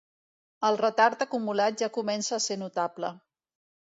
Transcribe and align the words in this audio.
El 0.69 0.77
retard 0.79 1.19
acumulat 1.25 1.77
ja 1.83 1.89
comença 1.97 2.35
a 2.39 2.43
ser 2.47 2.57
notable. 2.63 3.13